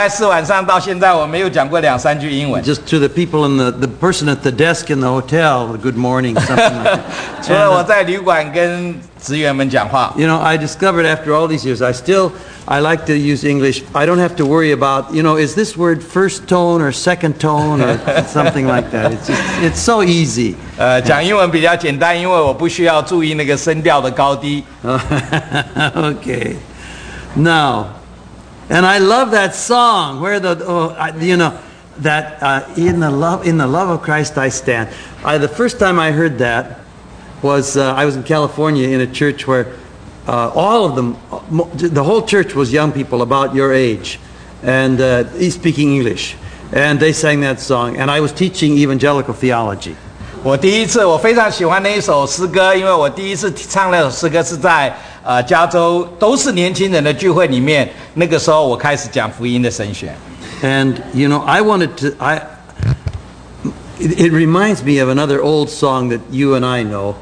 [0.00, 2.64] 在四晚上到现在，我没有讲过两三句英文。
[2.64, 5.94] Just to the people in the, the person at the desk in the hotel, good
[5.94, 7.00] morning, something like that.
[7.42, 12.30] 除了我在旅馆跟职员们讲话， You know, I discovered after all these years, I still,
[12.64, 13.82] I like to use English.
[13.92, 17.38] I don't have to worry about, you know, is this word first tone or second
[17.38, 19.12] tone or something like that.
[19.12, 20.54] It's just, it's so easy.
[20.78, 24.64] 呃，讲英文比较简单，因为我不需要注意那个声调的高低。
[24.82, 26.54] okay.
[27.36, 27.84] Now,
[28.69, 31.57] and I love that song where the, oh, I, you know,
[31.99, 34.89] that uh, in the love in the love of Christ I stand.
[35.23, 36.79] I, the first time I heard that
[37.41, 39.67] was uh, I was in California in a church where
[40.27, 41.15] uh, all of them,
[41.49, 44.19] mo- the whole church was young people about your age,
[44.63, 46.35] and uh, speaking English,
[46.73, 49.95] and they sang that song, and I was teaching evangelical theology.
[50.43, 60.13] 我第一次我非常喜欢那一首诗歌，因为我第一次唱那首诗歌是在 呃加州都是年轻人的聚会里面，那个时候我开始讲福音的神学。
[60.61, 62.13] And you know, I wanted to.
[62.17, 62.41] I.
[63.97, 67.15] It, it reminds me of another old song that you and I know,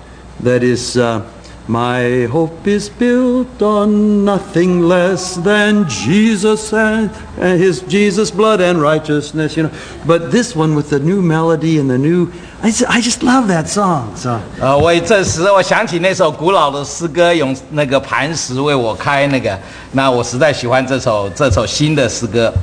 [0.44, 1.22] that is, uh,
[1.68, 8.82] "My hope is built on nothing less than Jesus and, and His Jesus blood and
[8.82, 9.72] righteousness." You know,
[10.06, 12.28] but this one with the new melody and the new,
[12.62, 14.16] I just, I just love that song.
[14.16, 19.58] So 呃，我这时我想起那首古老的诗歌，用那个磐石为我开那个，
[19.94, 22.54] 那我实在喜欢这首这首新的诗歌。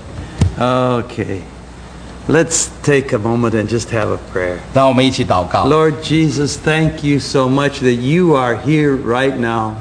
[0.59, 1.41] okay,
[2.29, 4.59] let's take a moment and just have a prayer.
[4.73, 5.67] 让我们一起祷告。
[5.67, 9.75] Lord Jesus, thank you so much that you are here right now.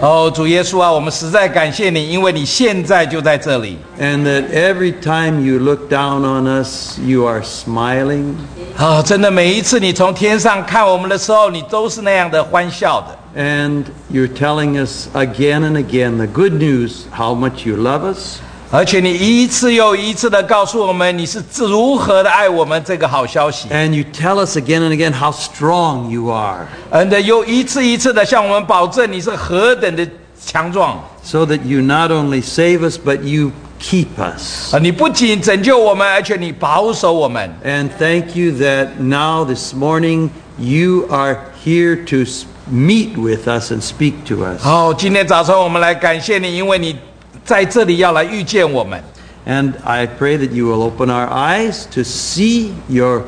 [0.00, 3.76] 哦，主耶稣啊，我们实在感谢你，因为你现在就在这里。
[4.00, 8.36] And that every time you look down on us, you are smiling.
[8.78, 13.18] 啊、真的每一次你从天上看我们的时候，你都是那样的欢笑的。
[13.36, 18.38] And you're telling us again and again the good news, how much you love us.
[18.72, 26.66] 而且你一次又一次的告诉我们你是如何的爱我们这个好消息， And you tell us again and again how strong you are.
[26.90, 30.06] 嗯的又一次一次的向我们保证你是何等的
[30.44, 33.50] 强壮 So that you not only save us, but you
[33.80, 34.72] keep us.
[34.74, 34.78] 啊！
[34.78, 37.52] 你不仅拯救我们，而且你保守我们。
[37.64, 43.70] And thank you that now, this morning, you are here to s- meet with us
[43.72, 44.62] and speak to us.
[44.62, 46.96] 好、今天早晨我们来感谢你，因为你
[47.44, 49.02] 在这里要来遇见我们。
[49.46, 53.24] And I pray that you will open our eyes to see your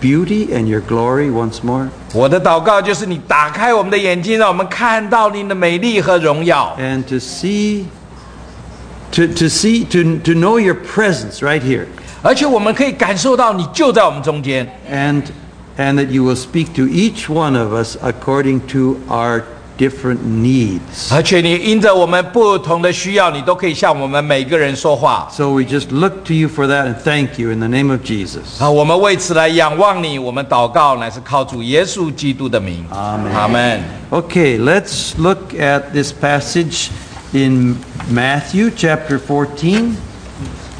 [0.00, 1.88] beauty and your glory once more.
[2.12, 7.84] 我的祷告就是你打开我们的眼睛，让我们看到你的美丽和荣耀， and to see
[9.12, 11.86] to, to see to, to know your presence right here
[12.22, 14.66] 而且我们可以感受到你就在我们中间。
[14.90, 15.22] and
[15.78, 19.42] and that you will speak to each one of us according to our
[19.78, 25.26] different needs 而且你因着我们不同的需要，你都可以向我们每个人说话。
[25.32, 28.00] so we just look to you for that and thank you in the name of
[28.02, 32.84] jesus 啊，我们为此来仰望你，我们祷告乃是靠主耶稣基督的名。
[32.90, 33.80] 阿门阿门。
[34.10, 36.88] okay let's look at this passage
[37.32, 37.76] in
[38.12, 39.94] matthew chapter 14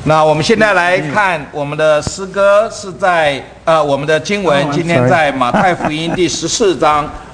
[0.04, 5.10] 那我们现在来看我们的诗歌是在呃我们的经文 Oh, I'm 今天 sorry.
[5.10, 7.10] 在马太福音第十四章。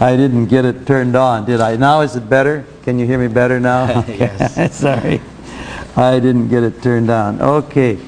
[0.00, 1.76] I didn't get it turned on, did I?
[1.76, 2.64] Now is it better?
[2.84, 4.04] Can you hear me better now?
[4.06, 4.76] Yes.
[4.76, 5.20] Sorry.
[5.96, 7.40] I didn't get it turned on.
[7.40, 7.98] Okay.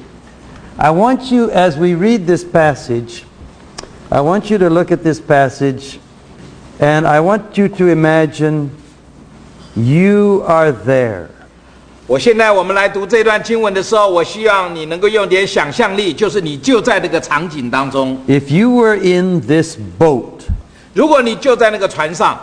[0.77, 3.25] I want you, as we read this passage,
[4.11, 5.99] I want you to look at this passage
[6.79, 8.71] and I want you to imagine
[9.75, 11.27] you are there.
[12.07, 18.17] 我现在我们来读这段经文的时候，我希望你能够用点想象力，就是你就在这个场景当中。
[18.27, 20.32] If you were in this boat,
[20.93, 22.37] 如果你就在那个船上，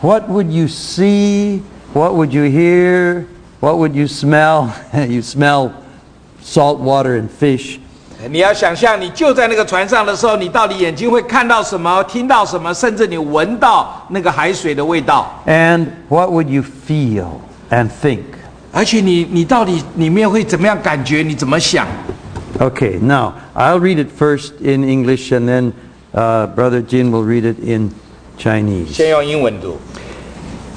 [0.00, 1.60] what would you see?
[1.92, 3.24] What would you hear?
[3.60, 4.68] What would you smell?
[4.94, 5.72] you smell
[6.42, 7.78] salt water and fish.
[8.30, 17.40] 你要想象你就在那个船上的时候，你到底眼睛会看到什么，听到什么，甚至你闻到那个海水的味道， And what would you feel
[17.70, 18.20] and think?
[18.72, 21.22] 而且你你到底里面会怎么样感觉？
[21.22, 21.86] 你怎么想？
[22.58, 25.72] Okay, now I'll read it first in English and then
[26.15, 27.93] uh, Brother Jin will read it in
[28.37, 28.95] Chinese.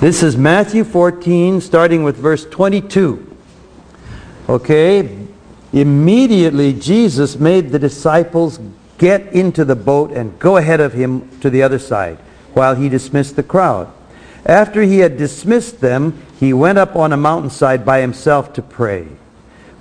[0.00, 3.36] This is Matthew 14, starting with verse 22.
[4.48, 5.16] Okay,
[5.72, 8.58] immediately Jesus made the disciples
[8.98, 12.18] get into the boat and go ahead of him to the other side
[12.54, 13.92] while he dismissed the crowd.
[14.44, 19.06] After he had dismissed them, he went up on a mountainside by himself to pray.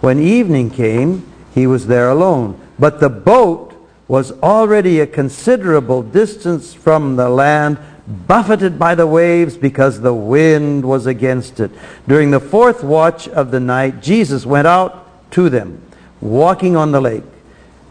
[0.01, 1.25] When evening came,
[1.56, 2.62] he was there alone.
[2.77, 3.67] But the boat
[4.07, 7.77] was already a considerable distance from the land,
[8.07, 11.71] buffeted by the waves because the wind was against it.
[12.07, 15.81] During the fourth watch of the night, Jesus went out to them,
[16.21, 17.24] walking on the lake.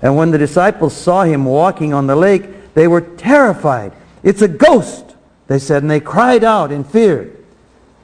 [0.00, 3.92] And when the disciples saw him walking on the lake, they were terrified.
[4.22, 5.14] It's a ghost,
[5.48, 7.30] they said, and they cried out in fear.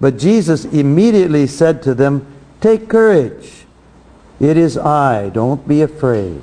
[0.00, 2.26] But Jesus immediately said to them,
[2.60, 3.64] Take courage.
[4.40, 5.30] It is I.
[5.30, 6.42] Don't be afraid.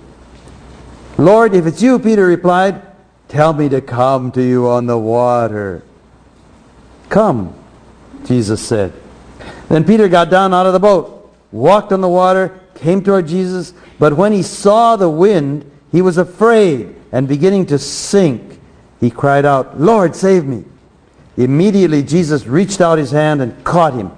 [1.19, 2.81] Lord, if it's you, Peter replied,
[3.27, 5.83] tell me to come to you on the water.
[7.09, 7.53] Come,
[8.23, 8.93] Jesus said.
[9.67, 13.73] Then Peter got down out of the boat, walked on the water, came toward Jesus,
[13.99, 18.57] but when he saw the wind, he was afraid, and beginning to sink,
[19.01, 20.63] he cried out, Lord, save me.
[21.35, 24.11] Immediately Jesus reached out his hand and caught him.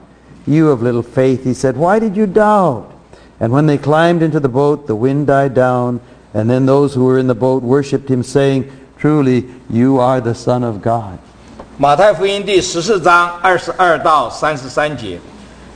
[0.45, 2.93] You of little faith, he said, why did you doubt?
[3.39, 5.99] And when they climbed into the boat, the wind died down,
[6.33, 8.65] and then those who were in the boat worshipped him, saying,
[8.97, 11.17] Truly, you are the Son of God.
[11.77, 15.19] 马太福音第十四章二十二到三十三节，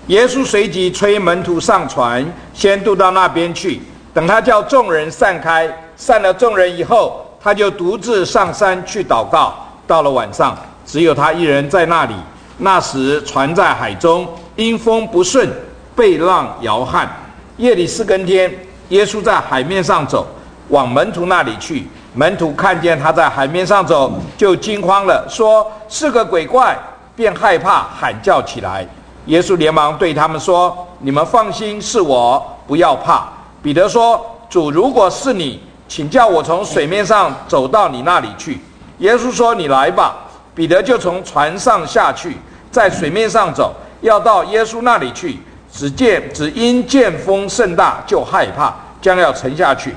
[0.07, 2.24] 耶稣随即催门徒上船，
[2.54, 3.81] 先渡到那边去。
[4.13, 9.56] 等他叫众人散开，散了众人以后，他就独自上山去祷告。
[9.88, 10.56] 到了晚上，
[10.86, 12.13] 只有他一人在那里。
[12.58, 15.50] 那时船在海中，因风不顺，
[15.96, 17.10] 被浪摇撼。
[17.58, 18.54] 夜里四更天，
[18.90, 20.28] 耶稣在海面上走，
[20.70, 21.88] 往门徒那里去。
[22.14, 26.78] 门徒看见他在海面上走，就惊慌了，说是个鬼怪，
[27.16, 28.88] 便害怕，喊叫起来。
[29.26, 33.28] 耶稣连忙对他们说：“你们放心，是我，不要怕。”
[33.62, 38.62] 彼得说：“主，如果是你，请叫我从水面上走到你那里去。”
[39.00, 40.16] 耶稣说：“你来吧。”
[40.56, 42.38] 彼得就从船上下去，
[42.72, 45.38] 在水面上走，要到耶稣那里去。
[45.70, 49.94] 只见只因见风甚大，就害怕，将要沉下去，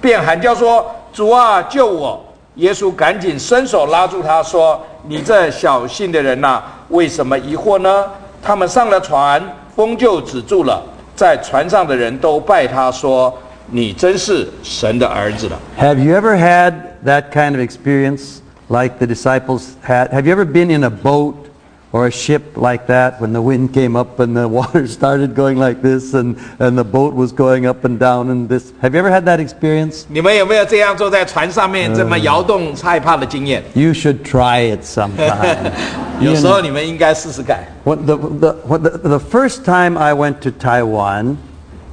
[0.00, 2.22] 便喊叫说：“主啊，救我！”
[2.56, 8.04] 耶稣赶紧伸手拉住他，说：“你这小信的人呐，为什么疑惑呢？”
[8.42, 9.42] 他们上了船，
[9.74, 10.82] 风就止住了。
[11.16, 13.32] 在船上的人都拜他说
[13.70, 16.74] ：“你真是神的儿子了。” Have you ever had
[17.04, 18.38] that kind of experience
[18.68, 20.10] like the disciples had?
[20.10, 21.34] Have you ever been in a boat
[21.93, 25.57] or a ship like that when the wind came up and the water started going
[25.57, 28.71] like this and, and the boat was going up and down and this?
[28.79, 30.05] Have you ever had that experience?
[30.07, 33.63] 你们有没有这样坐在船上面这么摇动害怕的经验？
[33.73, 35.71] You should try it sometime.
[36.19, 37.65] 有时候你们应该试试看。
[37.83, 41.37] What the, the, what the, the first time I went to Taiwan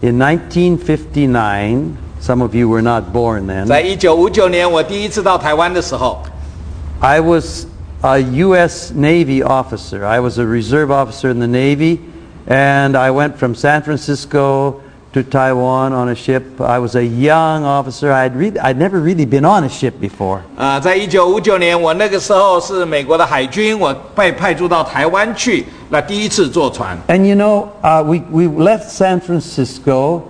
[0.03, 3.65] in 1959, some of you were not born then.
[3.65, 6.23] 在一九五九年，我第一次到台湾的时候，
[7.01, 7.65] I was
[8.03, 8.93] a U.S.
[8.93, 10.05] Navy officer.
[10.05, 12.01] I was a reserve officer in the Navy,
[12.47, 14.81] and I went from San Francisco
[15.13, 16.61] to Taiwan on a ship.
[16.61, 18.13] I was a young officer.
[18.13, 20.41] I'd, really, I'd never really been on a ship before.
[20.57, 26.99] 啊、在一九五九年，我那个时候是美国的海军，我被派驻到台湾去，那第一次坐船。
[27.09, 30.25] And you know, uh, we, we left San Francisco,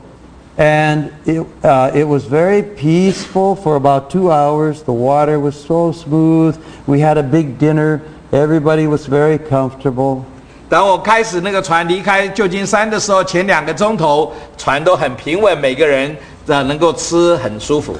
[0.56, 4.82] and it, uh, it was very peaceful for about two hours.
[4.82, 6.56] The water was so smooth.
[6.86, 8.00] We had a big dinner.
[8.32, 10.24] Everybody was very comfortable.
[10.68, 17.96] 当我开始那个船离开旧金山的时候，前两个钟头船都很平稳，每个人的能够吃很舒服。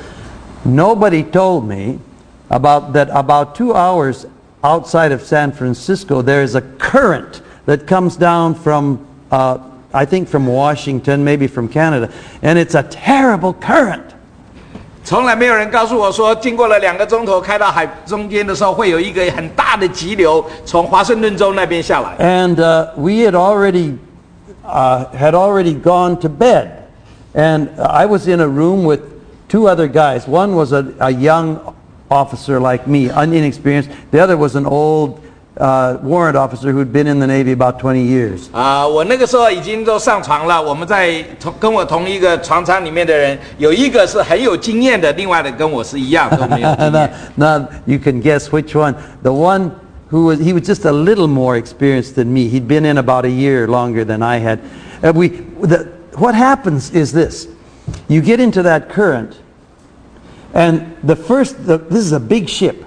[0.65, 1.99] Nobody told me
[2.49, 4.25] about that about two hours
[4.63, 8.99] outside of San Francisco, there is a current that comes down from,
[9.31, 9.59] uh,
[9.93, 12.11] I think from Washington, maybe from Canada,
[12.43, 14.03] and it's a terrible current.
[15.05, 22.17] 从来没有人告诉我说，经过了两个钟头开到海中间的时候，会有一个很大的急流从华盛顿州那边下来。
[22.19, 23.97] And uh, we had already
[24.65, 26.71] uh, had already gone to bed,
[27.35, 29.01] and I was in a room with
[29.49, 30.27] two other guys.
[30.27, 31.59] One was a, a young
[32.11, 33.91] officer like me, un- inexperienced.
[34.11, 35.20] The other was an old
[35.59, 38.49] uh, warrant officer who'd been in the Navy about 20 years.
[38.53, 40.63] 啊、我那个时候已经都上床了。
[40.63, 47.11] 我们在同跟我同一个床舱里面的人，有一个是很有经验的，另外的跟我是一样都没有经 now, 验。
[47.37, 48.95] now you can guess which one.
[49.23, 49.71] The one
[50.11, 52.49] who was he was just a little more experienced than me.
[52.49, 54.61] He'd been in about a year longer than I had.
[55.03, 55.29] And we
[55.63, 55.89] the,
[56.19, 57.49] what happens is this:
[58.09, 59.41] you get into that current,
[60.55, 62.85] and the first the, this is a big ship.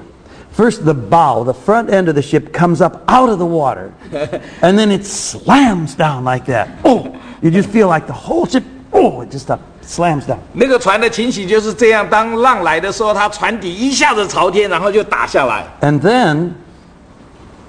[0.53, 3.91] First, the bow, the front end of the ship, comes up out of the water,
[4.62, 6.68] and then it slams down like that.
[6.84, 8.63] Oh, you just feel like the whole ship.
[8.91, 10.39] Oh, it just uh, slams down.
[10.51, 15.65] 那个船的情形就是这样，当浪来的时候，它船底一下子朝天，然后就打下来。
[15.82, 16.53] And then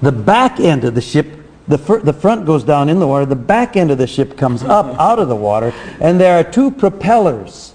[0.01, 1.25] the back end of the ship,
[1.69, 4.35] the, fir- the front goes down in the water, the back end of the ship
[4.35, 5.71] comes up out of the water,
[6.01, 7.73] and there are two propellers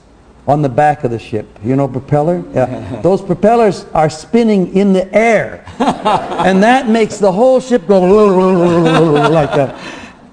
[0.51, 1.45] on the back of the ship.
[1.65, 2.43] You know propeller?
[2.55, 3.01] Yeah.
[3.03, 5.65] Those propellers are spinning in the air.
[5.79, 9.75] and that makes the whole ship go like that.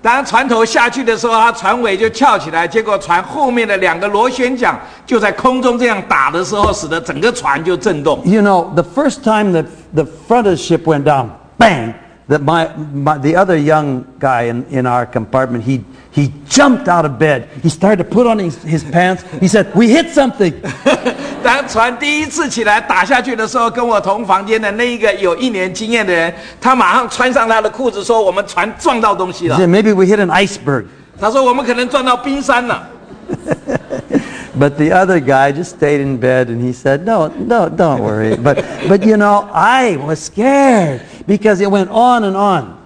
[0.04, 8.22] 当船头下去的时候，它船尾就翘起来，结果船后面的两个螺旋桨就在空中这样打的时候，使得整个船就震动。
[8.26, 11.94] You know, the first time that the front of the ship went down, bang,
[12.28, 17.06] that my, my the other young guy in, in our compartment, he he jumped out
[17.06, 17.50] of bed.
[17.62, 19.24] He started to put on his, his pants.
[19.42, 20.54] He said, "We hit something."
[21.44, 29.58] 当船第一次起来打下去的时候，跟我同房间的那一个有一年经验的人，他马上穿上他的裤子，说：“我们船撞到东西 He 了。
[29.58, 30.86] said, "Maybe we hit an iceberg."
[31.20, 32.88] ”他说：“我们可能撞到冰山了。
[34.56, 38.36] But the other guy just stayed in bed and he said, No, no, don't worry.
[38.36, 42.78] But, but you know, I was scared because it went on and on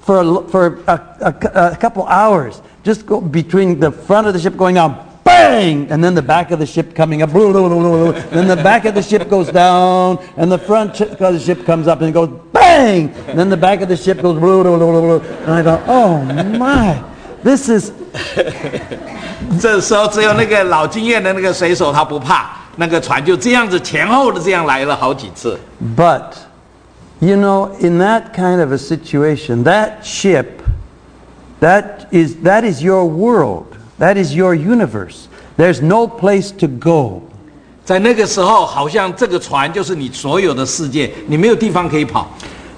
[0.00, 2.60] for, a, l- for a, a, a couple hours.
[2.82, 6.50] Just go between the front of the ship going down, bang, and then the back
[6.50, 10.58] of the ship coming up, then the back of the ship goes down, and the
[10.58, 13.80] front sh- of the ship comes up and it goes bang, and then the back
[13.82, 16.24] of the ship goes, and I thought, oh
[16.58, 17.00] my,
[17.44, 17.92] this is
[19.60, 25.58] 这时候只有那个老经验的那个水手他不怕，那个船就这样子前后的这样来了好几次。
[25.96, 26.22] But,
[27.20, 30.62] you know, in that kind of a situation, that ship,
[31.60, 33.76] that is, that is your world.
[33.98, 35.28] That is your universe.
[35.56, 37.22] There's no place to go.
[37.84, 42.28] 在那个时候，好像这个船就是你所有的世界，你没有地方可以跑。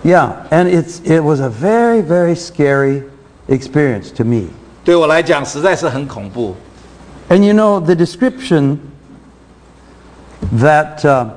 [0.03, 3.05] Yeah, and it's, it was a very, very scary
[3.49, 4.49] experience to me.
[4.85, 6.55] 对我来讲，实在是很恐怖。
[7.31, 8.79] And you know, the description
[10.59, 11.29] that uh,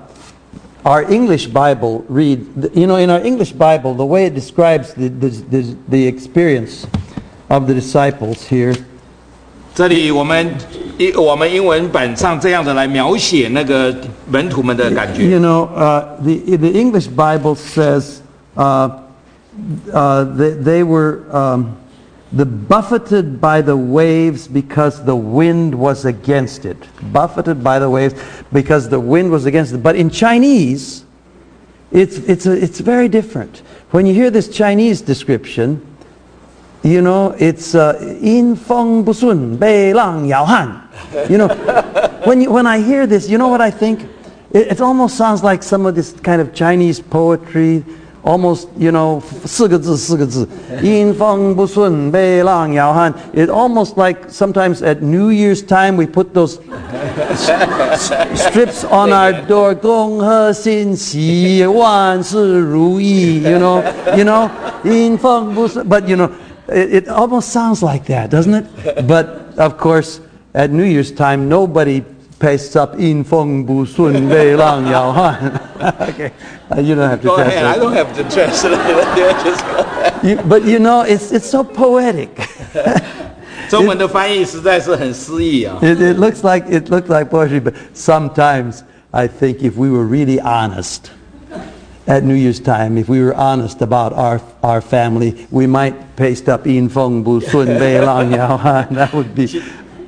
[0.86, 5.10] our English Bible read, you know, in our English Bible, the way it describes the,
[5.10, 6.88] the, the, the experience
[7.50, 8.76] of the disciples here
[9.78, 10.52] 这里我们
[10.98, 13.96] 英我们英文本上这样的来描写那个
[14.28, 15.30] 门徒们的感觉。
[15.30, 18.22] You know, uh, the, the English Bible says
[18.56, 18.90] uh,
[19.94, 21.78] uh, they, they were um,
[22.33, 26.79] the buffeted by the waves because the wind was against it.
[27.13, 28.15] Buffeted by the waves
[28.53, 29.83] because the wind was against it.
[29.83, 31.05] But in Chinese,
[31.91, 33.59] it's, it's, a, it's very different.
[33.91, 35.87] When you hear this Chinese description,
[36.83, 40.89] you know, it's uh, in feng bu sun, bei lang yao han.
[41.29, 41.49] You know,
[42.25, 44.09] when, you, when I hear this, you know what I think?
[44.53, 47.85] It, it almost sounds like some of this kind of Chinese poetry
[48.24, 50.46] almost, you know, 四个字,四个字,
[50.82, 53.14] 阴风不顺,北浪摇撼.
[53.34, 56.58] It almost like sometimes at New Year's time we put those
[58.36, 63.82] strips on our door, 恭贺新喜，万事如意, you know,
[64.18, 64.50] you know,
[64.84, 66.30] 阴风不顺, but you know,
[66.68, 68.66] it, it almost sounds like that, doesn't it?
[69.08, 70.20] But of course,
[70.54, 72.04] at New Year's time, nobody
[72.40, 75.54] pastes up 阴风不顺，北浪摇撼.
[76.10, 76.32] okay,
[76.72, 77.66] uh, you don't have to Go ahead.
[77.66, 77.82] I translate.
[77.82, 79.18] don't have to translate it.
[79.18, 80.24] Yeah, just go ahead.
[80.24, 82.30] You, but you know, it's, it's so poetic.
[83.70, 85.78] 中文的翻译实在是很诗意啊。
[85.82, 88.82] It, it looks like it looked like poetry, but sometimes
[89.12, 91.12] I think if we were really honest
[92.08, 96.48] at New Year's time, if we were honest about our our family, we might paste
[96.48, 99.48] up "In Feng Bu Sun Bei Lang Yao Han." That would be,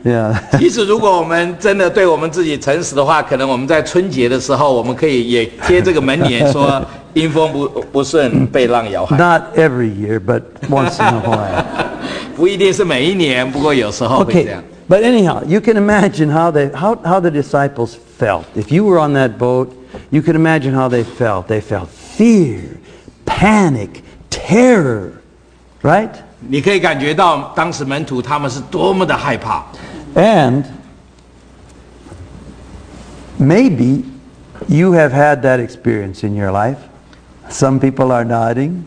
[0.04, 0.34] yeah.
[0.58, 6.80] 其实，如果我们真的对我们自己诚实的话，可能我们在春节的时候，我们可以也贴这个门帘，说
[7.14, 11.64] “阴风不不顺，被浪摇撼 Not every year, but once in a while.
[12.36, 14.64] ”，不一定是每一年，不过有时候会这样 Okay,。
[14.86, 18.42] but anyhow, you can imagine how they how how the disciples felt.
[18.54, 19.68] If you were on that boat,
[20.10, 21.46] you can imagine how they felt.
[21.46, 22.60] They felt fear,
[23.24, 25.12] panic, terror,
[25.82, 26.10] right?
[26.46, 29.64] 你可以感觉到当时门徒他们是多么的害怕。
[30.15, 30.63] And
[33.37, 34.03] maybe
[34.67, 36.77] you have had that experience in your life.
[37.49, 38.83] Some people are nodding.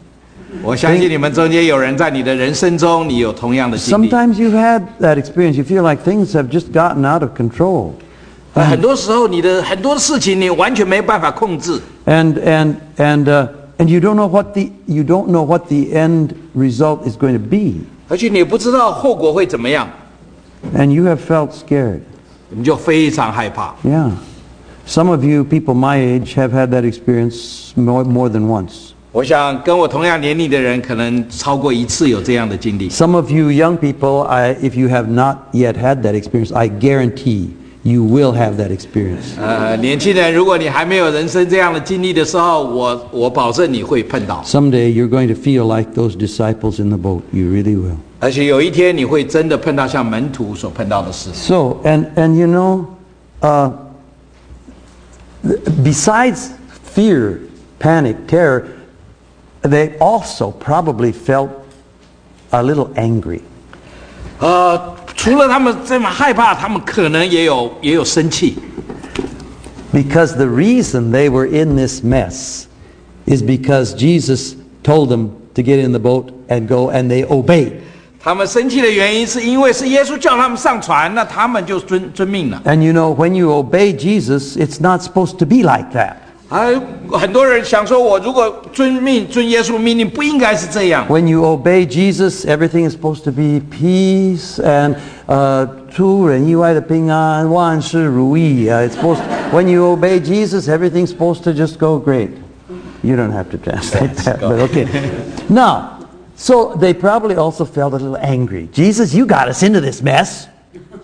[0.62, 4.08] 我相信你们中间有人在你的人生中，你有同样的经历。
[4.10, 5.54] Sometimes you've had that experience.
[5.54, 7.92] You feel like things have just gotten out of control.
[8.54, 13.48] 呃很多时候，你的很多事情你完全没办法控制， And and and uh,
[13.78, 17.32] and you don't know what the you don't know what the end result is going
[17.32, 17.80] to be.
[18.08, 19.88] 而且你不知道后果会怎么样，
[20.74, 22.00] And you have felt scared.
[22.50, 23.74] 你就非常害怕。
[23.84, 24.10] Yeah.
[24.86, 28.90] Some of you people my age have had that experience more, more than once.
[29.12, 32.88] 我想跟我同样年龄的人，可能超过一次有这样的经历。
[32.88, 36.68] Some of you young people, I, if you have not yet had that experience, I
[36.68, 37.48] guarantee
[37.82, 39.38] you will have that experience.
[39.38, 47.20] 呃，年轻人，如果你还没有人生这样的经历的时候，我我保证你会碰到， Someday you're going to feel like those disciples in the boat.
[47.32, 47.98] You really will.
[48.20, 51.30] 而且有一天你会真的碰到像门徒所碰到的事。
[51.32, 52.86] So, and, and you know,
[53.40, 53.72] uh,
[55.42, 56.50] th- besides
[56.94, 57.40] fear,
[57.80, 58.64] panic, terror,
[59.62, 61.50] they also probably felt
[62.50, 63.40] a little angry.
[64.38, 68.56] 呃，除了他们这么害怕，他们可能也有也有生气，
[69.92, 72.64] Because the reason they were in this mess
[73.26, 77.72] is because Jesus told them to get in the boat and go, and they obeyed.
[78.26, 82.62] 他们生气的原因是因为是耶稣叫他们上船，那他们就遵遵命了。
[82.64, 86.16] And you know, when you obey Jesus, it's not supposed to be like that.
[86.48, 86.78] 还
[87.10, 91.06] 很多人想说，我如果遵命遵耶稣命令，不应该是这样。
[91.08, 98.68] When you obey Jesus, everything is supposed to be peace and uh, 出人意外的平安，万事如意.
[98.68, 102.30] Uh, it's supposed when you obey Jesus, everything's supposed to just go great.
[103.02, 104.86] You don't have to translate that, but okay.
[105.48, 105.95] Now,
[106.36, 108.68] so they probably also felt a little angry.
[108.72, 110.46] Jesus, you got us into this mess.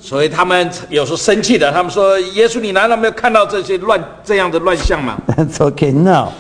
[0.00, 5.92] 所以他们有时候生气的，他们说：“耶稣，你难道没有看到这些乱这样的乱象吗 That's okay.
[5.92, 6.32] Now,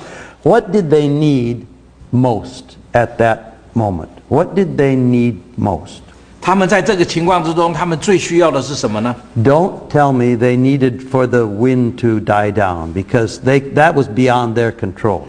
[0.42, 1.66] what did they need
[2.12, 3.38] most at that
[3.74, 4.08] moment?
[4.28, 6.00] What did they need most?？”
[6.40, 9.14] 他们在这个情况之中，他们最需要的是什么呢？
[9.42, 14.06] Don't tell me they needed for the wind to die down because they, that was
[14.06, 15.22] beyond their control.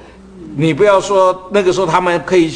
[0.56, 2.54] 你不要说那个时候他们可以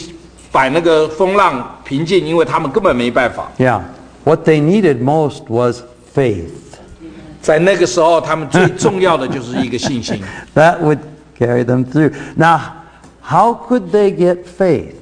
[0.52, 3.52] 把那个风浪平静，因为他们根本没办法。
[3.58, 3.82] Yeah.
[4.24, 5.82] What they needed most was
[6.16, 6.52] faith.
[7.42, 10.22] 在那个时候，他们最重要的就是一个信心。
[10.56, 11.00] That would
[11.38, 12.14] carry them through.
[12.36, 12.60] Now,
[13.22, 14.94] how could they get faith?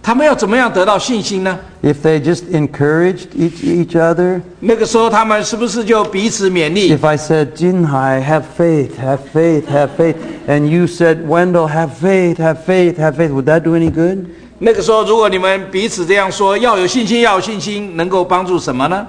[0.00, 1.58] 他们要怎么样得到信心呢？
[1.82, 4.42] If they just encouraged each, each other?
[4.60, 6.94] 那个时候，他们是不是就彼此勉励？
[6.94, 10.16] If I said, Jinhai, have faith, have faith, have faith,
[10.46, 14.26] and you said, Wendell, have faith, have faith, have faith, would that do any good?
[14.61, 19.07] 那个时候，如果你们彼此这样说，要有信心，要有信心，能够帮助什么呢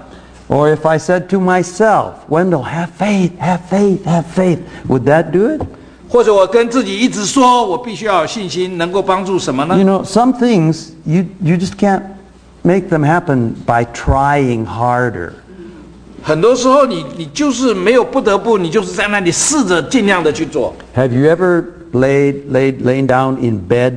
[0.49, 5.33] ？Or if I said to myself, Wendell, have faith, have faith, have faith, would that
[5.33, 5.61] do it?
[6.09, 12.02] 或者我跟自己一直说，我必须要有信心，能够帮助什么呢 You？know, some things you, you just can't
[12.62, 15.33] make them happen by trying harder.
[16.23, 20.75] 很多时候你，你就是没有不得不，你就是在那里试着尽量的去做。
[20.94, 23.94] Have you ever laid, laid, lain down in bed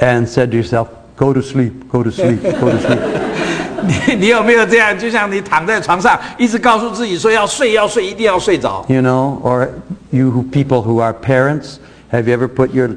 [0.00, 2.98] and said to yourself, go to sleep, go to sleep, go to sleep?
[4.08, 4.98] 你你有没有这样？
[4.98, 8.84] 就像你躺在床上，一直告诉自己说要睡，要睡，一定要睡着。
[8.88, 9.68] You know, or
[10.10, 11.76] you who, people who are parents,
[12.10, 12.96] have you ever put your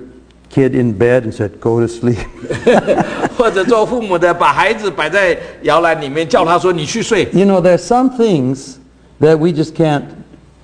[0.50, 2.18] kid in bed and said, go to sleep?
[3.38, 7.28] 或者做父母的，把孩子摆在摇篮里面，叫他说你去睡。
[7.34, 8.78] You know, there's some things
[9.22, 10.06] that we just can't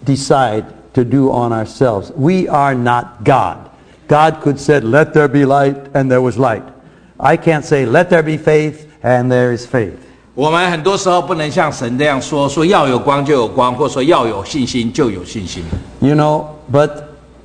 [0.05, 2.11] decide to do on ourselves.
[2.15, 3.57] We are not God.
[4.09, 6.63] God could said, "Let there be light," and there was light.
[7.17, 9.97] I can't say, "Let there be faith," and there is faith.
[10.35, 15.63] 我们很多时候不能像神这样说，说要有光就有光，或者说要有信心就有信心。
[16.01, 16.91] You know, but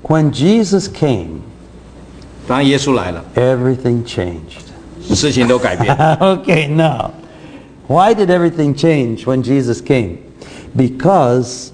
[0.03, 1.41] when Jesus came,
[2.49, 4.67] 当耶稣来了， everything changed.
[5.15, 5.97] 事情都改变。
[6.19, 7.13] okay, now,
[7.87, 10.19] why did everything change when Jesus came?
[10.77, 11.71] Because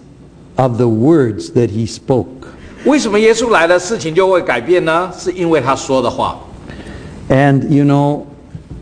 [0.56, 2.39] of the words that he spoke.
[2.84, 5.10] 为什么耶稣来了，事情就会改变呢？
[5.16, 6.38] 是因为他说的话。
[7.28, 8.26] And you know,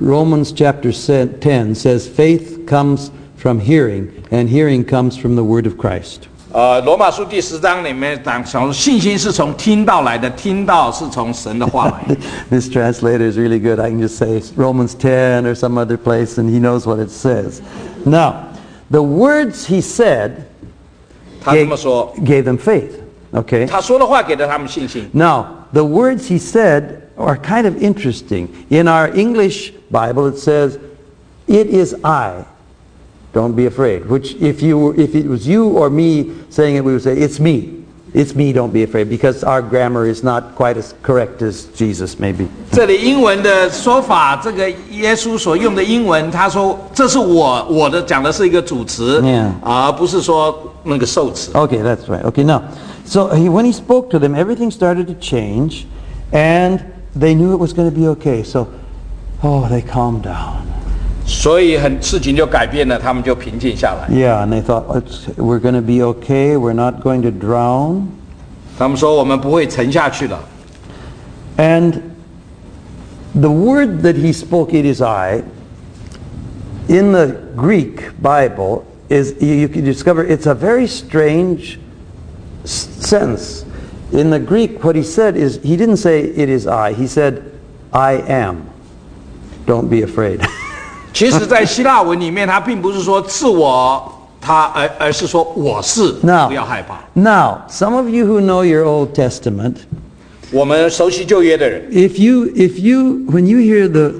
[0.01, 5.67] Romans chapter se- 10 says faith comes from hearing, and hearing comes from the word
[5.67, 6.29] of Christ.
[6.53, 12.21] 呃，罗马书第十章里面讲讲信心是从听到来的，听到是从神的话来的。
[12.51, 13.81] this translator is really good.
[13.81, 17.11] I can just say Romans 10 or some other place, and he knows what it
[17.11, 17.61] says.
[18.05, 18.35] Now,
[18.91, 20.33] the words he said
[21.43, 22.98] 他这 gave, 么说， gave them faith.
[23.33, 23.67] Okay?
[23.67, 25.09] 他说的话给了他们信心。
[25.13, 28.49] Now, the words he said are kind of interesting.
[28.69, 30.79] In our English Bible, it says,
[31.47, 32.45] It is I.
[33.33, 34.07] Don't be afraid.
[34.09, 37.15] Which, if, you, were- if it was you or me saying it, we would say,
[37.15, 37.83] It's me.
[38.15, 39.11] It's me, don't be afraid.
[39.11, 42.47] Because our grammar is not quite as correct as Jesus, maybe.
[42.71, 51.51] 这里英文的说法，这个耶稣所用的英文，他说这是我我的讲的是一个主词 Yeah 而不是说那个受词。
[51.55, 52.23] Okay, that's right.
[52.23, 52.63] Okay, now,
[53.09, 55.87] so he, when he spoke to them, everything started to change,
[56.33, 56.85] and
[57.15, 58.43] they knew it was going to be okay.
[58.43, 58.69] So,
[59.43, 60.63] oh, they calmed down.
[61.27, 64.09] 所以很事情就改变了，他们就平静下来。
[64.15, 68.09] Yeah, and they thought, It's, we're going to be okay, we're not going to drown.
[68.79, 70.39] 他们说我们不会沉下去了。
[71.57, 72.01] And
[73.35, 75.45] the word that he spoke, it is I,
[76.89, 81.79] in the Greek Bible, is you, you can discover it's a very strange s-
[82.65, 83.65] sentence.
[84.13, 87.43] In the Greek, what he said is, he didn't say, it is I, he said,
[87.93, 88.69] I am.
[89.67, 90.41] Don't be afraid.
[91.13, 97.01] 其实，在希腊文里面，他并不是说是我他，而而是说我是， Now, 不要害怕。
[97.15, 99.77] now, some of you who know your Old Testament,
[100.53, 104.13] 我们熟悉旧约的人， if you, if you, when you hear the,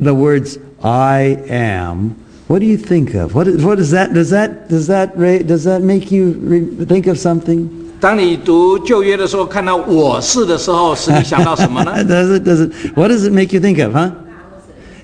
[0.00, 2.16] the words I am,
[2.48, 3.34] what do you think of?
[3.34, 4.12] What, is, what is that?
[4.12, 7.68] Does that does that ra- does that make you re- think of something?
[8.00, 11.92] 当你读旧约的时候，看到我是的时候，使你想到什么呢？
[12.04, 14.10] does it does it what does it make you think of, huh?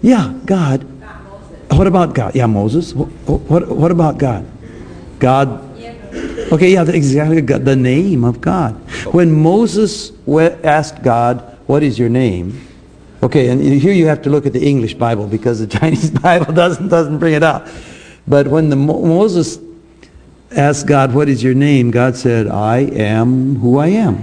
[0.03, 0.85] Yeah, God.
[1.71, 2.33] What about God?
[2.35, 2.95] Yeah, Moses.
[2.95, 3.09] What
[3.49, 4.45] what, what about God?
[5.21, 5.61] God
[6.51, 7.43] Okay, yeah, exactly.
[7.43, 8.75] God, the name of God.
[9.13, 12.55] When Moses we- asked God, "What is your name?"
[13.23, 16.53] Okay, and here you have to look at the English Bible because the Chinese Bible
[16.53, 17.67] doesn't doesn't bring it out.
[18.29, 19.59] But when the Mo- Moses
[20.57, 24.19] asked God, "What is your name?" God said, "I am who I am."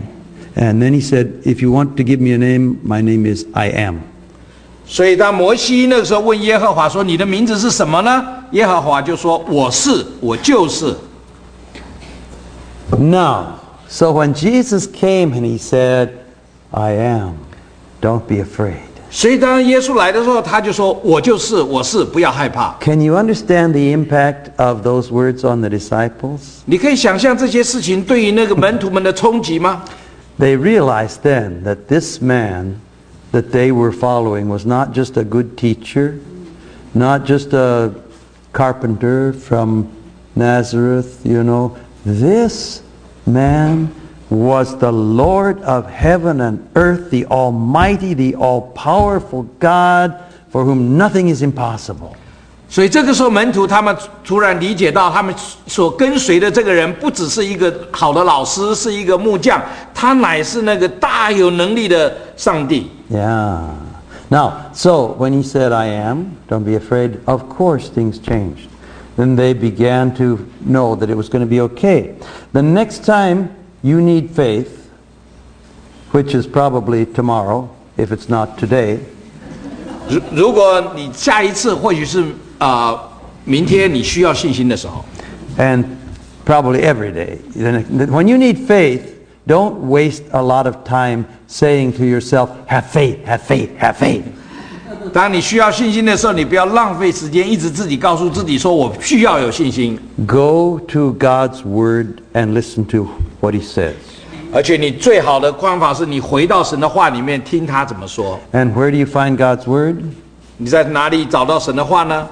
[0.56, 3.46] And then he said, "If you want to give me a name, my name is
[3.54, 4.00] I am."
[4.88, 10.96] 所以当摩西那个时候问耶和华说：“你的名字是什么呢？”耶和华就说：“我是，我就是。
[12.98, 13.60] Now,
[13.90, 16.10] so when Jesus came and he said,
[16.72, 17.40] "I am,"
[18.02, 22.76] don't be afraid. ” 所以当耶稣来的时候，他就说：“我就是，我是，不要害怕。
[22.82, 26.40] Can you understand the impact of those words on the disciples?
[26.66, 29.84] ”你可以想象这些事情对于那个门徒们的冲击吗？
[30.38, 32.76] They realized then that this man
[33.32, 36.16] that they were following was not just a good teacher,
[36.92, 37.92] not just a
[38.52, 39.86] carpenter from
[40.34, 41.72] Nazareth, you know.
[42.06, 42.82] This
[43.26, 43.88] man
[44.30, 50.14] was the Lord of heaven and earth, the Almighty, the all-powerful God
[50.50, 52.16] for whom nothing is impossible.
[52.68, 55.34] 所以这个时候，门徒他们突然理解到，他们
[55.68, 59.62] 所跟随的这个人不只是一个好的老师，是一个木匠，
[59.94, 62.90] 他乃是那个大有能力的上帝。
[63.10, 63.60] Yeah.
[64.30, 68.68] Now, so when he said, I am, don't be afraid, of course things changed.
[69.16, 72.16] Then they began to know that it was going to be okay.
[72.52, 73.50] The next time
[73.82, 74.90] you need faith,
[76.12, 79.00] which is probably tomorrow, if it's not today,
[80.10, 82.22] 如如果你下一次或许是
[82.58, 83.10] 啊、呃
[83.48, 85.06] 明天你需要信心的时候，
[85.58, 85.86] and
[86.46, 89.02] probably every day, then when you need faith,
[89.46, 94.24] don't waste a lot of time saying to yourself, have faith, have faith, have faith.
[95.14, 103.08] 当你需要信心的时候，你不要浪费时间，一直自己告诉自己说我需要有信心， Go to God's Word and listen to
[103.40, 103.94] what He says.
[104.54, 108.40] 而且你最好的方法是你回到神的话里面听他怎么说。
[108.54, 109.98] And where do you find God's Word?
[110.58, 112.28] 你在哪里找到神的话呢？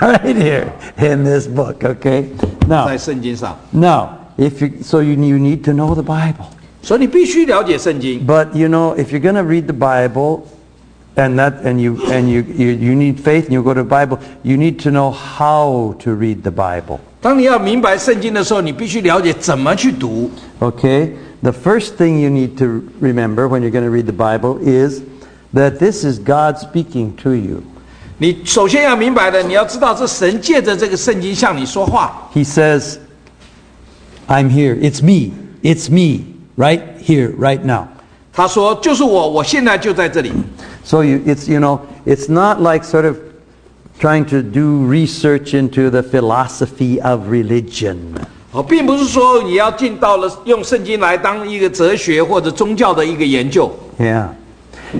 [0.00, 0.66] right here
[0.98, 2.24] in this book, okay?
[2.68, 6.46] 在 Now, 圣经上， now, if you so you, you need to know the Bible.
[6.82, 8.26] 所以你必须了解圣经。
[8.26, 10.40] But you know, if you're going to read the Bible
[11.16, 13.88] and that and you and you, you you need faith and you go to the
[13.88, 16.98] Bible, you need to know how to read the Bible.
[17.20, 20.30] 当你要明白圣经的时候，你必须了解怎么去读。
[20.60, 21.10] Okay?
[21.42, 25.00] The first thing you need to remember when you're going to read the Bible is
[25.54, 27.62] that this is God speaking to you.
[28.18, 32.30] 你首先要明白的，你要知道，这神借着这个圣经向你说话。
[32.34, 32.96] He says,
[34.28, 34.74] I'm here.
[34.74, 35.32] It's me.
[35.62, 36.24] It's me.
[36.56, 37.88] Right here, right now.
[38.32, 40.32] 他说：“就是我，我现在就在这里。
[40.84, 43.16] So you, it's, you know, it's not like sort of
[43.98, 48.14] trying to do research into the philosophy of religion.
[48.52, 54.28] ”哦，并不是说你要进到了用圣经来当一个哲学或者宗教的一个研究， Yeah.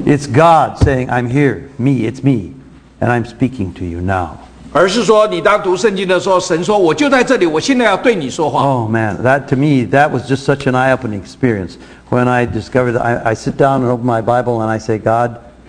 [0.05, 1.69] It's God saying, I'm here.
[1.79, 2.53] Me, it's me.
[3.01, 4.31] And I'm speaking to you now.
[4.73, 8.63] 而是说你当读圣经的时候，神说：“我就在这里，我现在要对你说话。
[8.63, 11.77] Oh man, that to me, that was just such an eye-opening experience.
[12.11, 14.99] When I discovered that I, I sit down and open my Bible and I say,
[14.99, 15.39] God,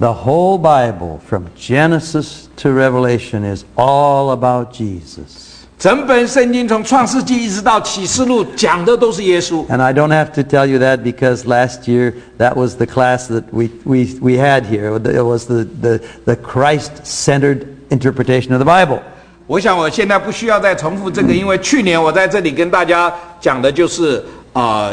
[0.00, 5.52] The whole Bible, from Genesis to Revelation, is all about Jesus.
[5.78, 9.66] 整本圣经从创世纪一直到启示录讲的都是耶稣。
[9.68, 13.28] And I don't have to tell you that because last year that was the class
[13.28, 14.96] that we, we, we had here.
[14.96, 19.00] It was the, the, the Christ-centered interpretation of the Bible.
[19.46, 24.90] 我想我现在不需要再重复这个，因为去年我在这里跟大家讲的就是啊、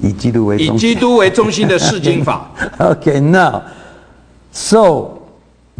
[0.00, 0.74] 以基督为中心。
[0.74, 2.50] 以基督为中心的释经法。
[2.78, 3.62] Okay, now,
[4.56, 5.22] so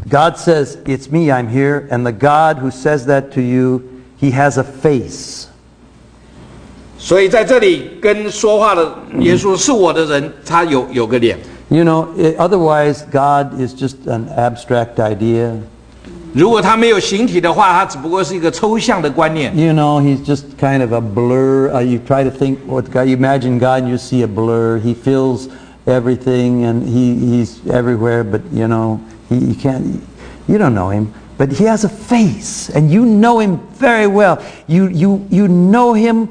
[0.08, 4.30] God says, It's me, I'm here, and the God who says that to you, he
[4.32, 5.48] has a face.
[6.98, 11.36] 所以在这里跟说话的耶稣是我的人，他有有个脸。
[11.68, 15.56] You know, i otherwise, God is just an abstract idea.
[16.34, 19.56] 如果它没有形体的话，它只不过是一个抽象的观念。
[19.56, 21.70] You know, he's just kind of a blur.
[21.70, 24.78] Uh, you try to think what God, you imagine God and you see a blur.
[24.78, 25.48] He fills
[25.87, 30.01] everything and he, he's everywhere, but you know, he, you can't,
[30.47, 31.13] you don't know him.
[31.37, 34.43] But he has a face and you know him very well.
[34.67, 36.29] You, you, you know him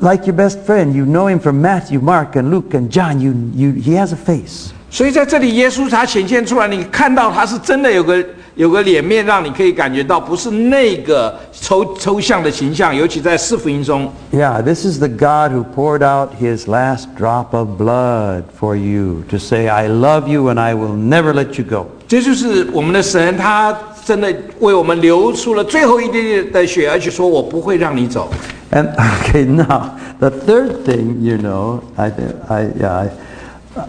[0.00, 0.94] like your best friend.
[0.94, 3.20] You know him from Matthew, Mark, and Luke, and John.
[3.20, 4.72] You, you, he has a face.
[4.88, 12.94] 所以在这里，耶稣他显现出来，你看到他是真的有个有个脸面，让你可以感觉到不是那个抽抽象的形象。
[12.94, 19.38] 尤其在四福音中，Yeah, this is the God who poured out his last drop of blood for you to
[19.38, 21.88] say, I love you and I will never let you go.
[22.08, 28.30] 这就是我们的神，他真的为我们流出了最后一滴滴的血，而且说我不会让你走。
[28.70, 32.12] And okay, now the third thing, you know, I,
[32.48, 33.10] I, yeah, I,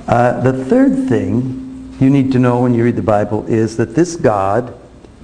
[0.09, 3.95] uh, the third thing you need to know when you read the Bible is that
[3.95, 4.73] this God,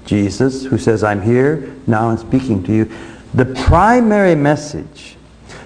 [0.04, 2.86] Jesus, who says, "I'm here now and speaking to you,"
[3.34, 5.16] the primary message,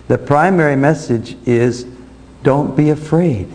[0.09, 1.85] the primary message is,
[2.43, 3.47] "Don't be afraid."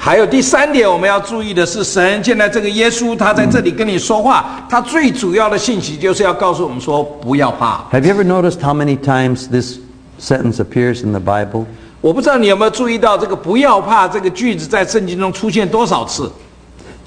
[0.00, 7.84] 还有第三点，我们要注意的是，神现在这个耶稣，他在这里跟你说话，他最主要的信息就是要告诉我们说，不要怕。
[7.90, 9.78] Have you ever noticed how many times this
[10.20, 11.66] sentence appears in the Bible?
[12.02, 16.30] 我不知道你有没有注意到，这个“不要怕”这个句子在圣经中出现多少次？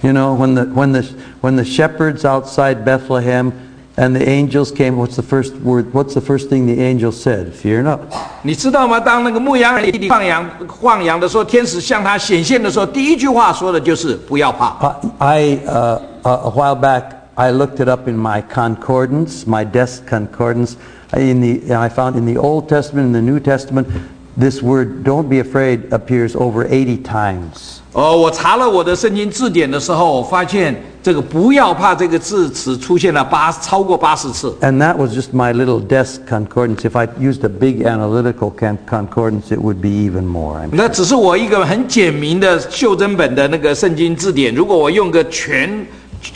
[0.01, 1.03] You know, when the, when the,
[1.41, 3.53] when the shepherds outside Bethlehem
[3.97, 7.53] and the angels came, what's the first word, what's the first thing the angel said?
[7.53, 7.99] Fear not.
[8.41, 8.99] 你知道吗？
[8.99, 10.49] 当那个牧羊人放羊
[10.81, 14.75] 放羊的时候，天使向他显现的时候，第一句话说的就是“不要怕
[15.19, 17.03] I, I uh, a a while back,
[17.35, 20.75] I looked it up in my concordance, my desk concordance.
[21.13, 23.85] In the, I found in the Old Testament and the New Testament,
[24.37, 27.79] this word, don't be afraid, appears over 80 times.
[27.93, 30.73] ”。哦，我查了我的圣经字典的时候，我发现
[31.03, 34.49] 这个“不要怕”这个字词出现了八超过八十次。
[34.61, 36.85] And that was just my little desk concordance.
[36.89, 40.57] If I used a big analytical con- concordance, it would be even more.
[40.61, 45.85] I'm 那只是我一个很简明的袖珍本的那个圣经字典，如果我用个全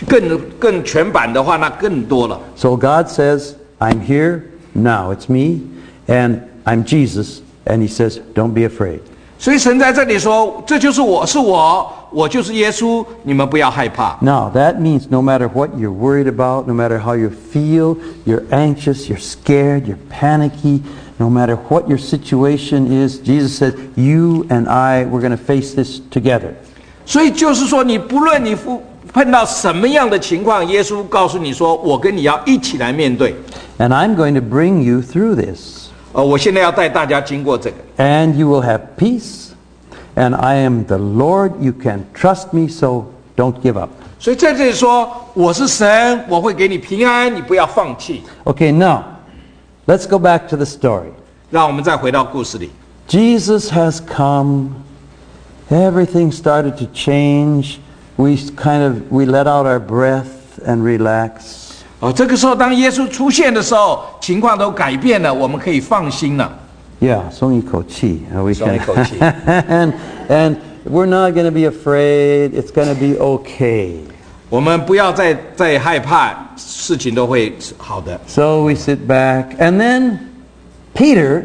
[0.06, 2.38] 更更全版的话，那更多了。
[2.58, 4.42] So God says, I'm here
[4.74, 5.14] now.
[5.14, 5.62] It's me,
[6.08, 7.40] and I'm Jesus.
[7.66, 9.00] And he says, don't be afraid.
[9.38, 14.18] 所以神在这里说：“这就是我，是我，我就是耶稣，你们不要害怕。
[14.22, 18.46] Now, that means no matter what you're worried about, no matter how you feel, you're
[18.52, 20.82] anxious, you're scared, you're panicky,
[21.18, 25.74] no matter what your situation is, Jesus said, you and I, we're going to face
[25.74, 26.54] this together.
[27.06, 28.80] ”所以就是说，你不论你碰
[29.12, 33.36] 碰到什么样的情况，耶稣告诉你说：“我跟你要一起来面对。
[33.80, 35.79] And I'm going to bring you through this. ”
[36.14, 37.78] 呃，我现在要带大家经过这个。
[37.98, 39.50] And you will have peace.
[40.16, 41.52] And I am the Lord.
[41.60, 43.90] You can trust me, so don't give up.
[44.18, 48.24] 所以在这里说：“我是神，我会给你平安，你不要放弃。
[48.46, 49.04] Okay, now,
[49.88, 51.10] let's go back to the story.
[51.52, 52.72] ”让我们再回到故事里。
[53.10, 54.70] Jesus has come.
[55.70, 57.78] Everything started to change.
[58.16, 61.69] We kind of we let out our breath and relax.
[62.00, 66.60] 哦，这个时候当耶稣出现的时候，情况都改变了，我们可以放心了。
[67.00, 68.26] Yeah, 松一口气.
[68.34, 69.16] Uh, we 松一口气。
[69.20, 69.94] and
[70.30, 70.58] and
[70.90, 72.54] we're not going to be afraid.
[72.54, 73.98] It's going to be okay.
[74.50, 78.20] 我们不要再再害怕，事情都会好的。
[78.28, 80.20] So we sit back, and then
[80.94, 81.44] Peter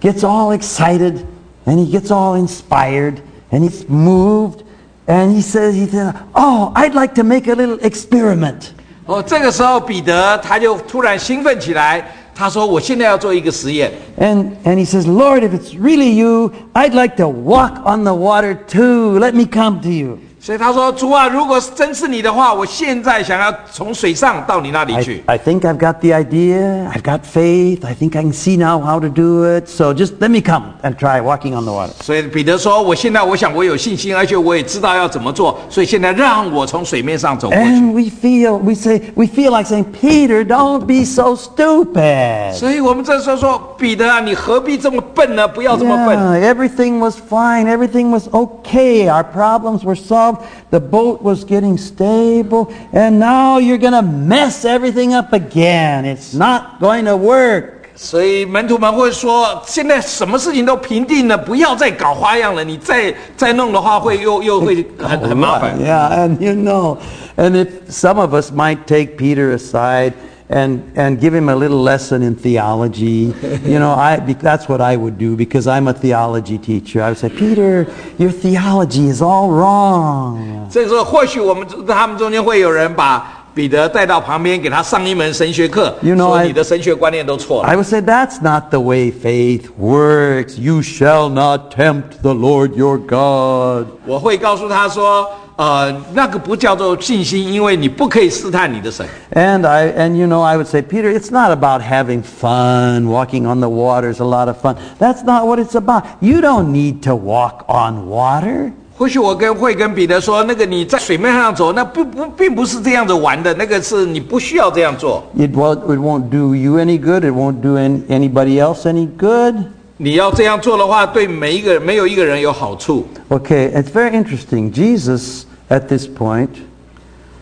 [0.00, 1.24] gets all excited,
[1.64, 3.16] and he gets all inspired,
[3.50, 4.62] and he's moved,
[5.06, 8.72] and he says, he said, "Oh, I'd like to make a little experiment."
[9.06, 12.04] 哦，这个时候彼得他就突然兴奋起来，
[12.34, 13.92] 他说：“我现在要做一个实验。
[14.18, 18.14] And, and he says, Lord, if it's really you, I'd like to walk on the
[18.14, 19.18] water too.
[19.18, 25.22] Let me come to you. ” 所以他说：“主啊，如果真是你的话，我现在想要从水上到你那里 I, 去。
[25.26, 26.90] I think I've got the idea.
[26.90, 27.86] I've got faith.
[27.86, 29.68] I think I can see now how to do it.
[29.68, 31.92] So just let me come and try walking on the water.
[32.02, 37.62] 所以彼得说：“我现在我想我有信心，而且我也知道要怎么做，所以现在让我从水面上走过去。
[37.62, 42.54] And we feel, we say, we feel like saying, Peter, don't be so stupid.
[42.54, 45.46] 所以我们这时候说：彼得啊，你何必这么笨呢？
[45.46, 46.18] 不要这么笨。
[46.18, 47.66] Yeah, everything was fine.
[47.66, 49.08] Everything was okay.
[49.08, 50.32] Our problems were solved.
[50.70, 52.72] The boat was getting stable.
[52.92, 56.04] And now you're going to mess everything up again.
[56.04, 57.78] It's not going to work.
[57.94, 62.64] 所以门徒们会说：现在什么事情都平定了，不要再搞花样了。
[62.64, 65.78] 你再再弄的话，会又又会很很麻烦。
[65.78, 66.96] Yeah, and you know,
[67.36, 70.14] and if some of us might take Peter aside
[70.48, 73.32] and and give him a little lesson in theology,
[73.64, 77.02] you know, I be- that's what I would do because I'm a theology teacher.
[77.02, 77.86] I would say, Peter,
[78.18, 80.68] your theology is all wrong.
[80.70, 87.68] 这个时候，或许我们他们中间会有人把 彼得带到旁边，给他上一门神学课 You know, 说 I- 你的神学观念都错了。
[87.68, 90.58] I would say that's not the way faith works.
[90.58, 93.86] You shall not tempt the Lord your God.
[94.06, 99.06] 我会告诉他说， 呃，那个不叫做信心，因为你不可以试探你的神。
[99.34, 103.46] And I and you know I would say Peter it's not about having fun walking
[103.46, 104.76] on the water is a lot of fun.
[104.98, 106.04] That's not what it's about.
[106.20, 108.72] You don't need to walk on water.
[108.96, 115.24] 或许我跟会跟彼得说，那个你在水面上走，那不不并不是这样子玩的，那个是你不需要这样做。
[115.36, 117.24] It won't, it won't do you any good.
[117.24, 119.56] It won't do an, anybody else any good.
[119.98, 123.06] 你要这样做的话，对每一个人没有一个人有好处。
[123.28, 124.72] Okay, it's very interesting.
[124.72, 126.48] Jesus at this point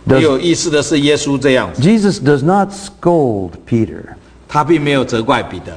[0.06, 4.02] 很 does 有意思的是，耶稣这样子， Jesus does not scold Peter.
[4.48, 5.72] 他并没有责怪彼得，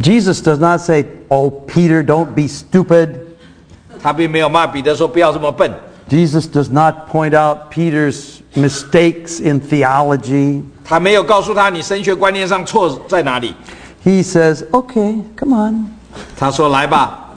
[0.00, 3.08] Jesus does not say, "Oh Peter, don't be stupid."
[4.00, 5.72] 他并没有骂彼得说不要这么笨。
[6.08, 10.62] Jesus does not point out Peter's mistakes in theology.
[10.84, 13.54] 他没有告诉他你神学观念上错在哪里。
[14.04, 15.86] He says, "Okay, come on."
[16.36, 17.34] 他说来吧，